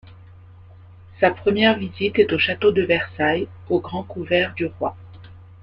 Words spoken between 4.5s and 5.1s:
du Roi.